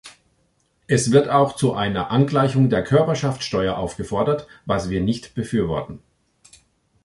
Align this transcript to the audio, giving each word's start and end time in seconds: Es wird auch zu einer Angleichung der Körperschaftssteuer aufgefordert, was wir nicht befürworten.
Es 0.87 1.11
wird 1.11 1.29
auch 1.29 1.55
zu 1.55 1.75
einer 1.75 2.09
Angleichung 2.09 2.71
der 2.71 2.83
Körperschaftssteuer 2.83 3.77
aufgefordert, 3.77 4.47
was 4.65 4.89
wir 4.89 4.99
nicht 4.99 5.35
befürworten. 5.35 5.99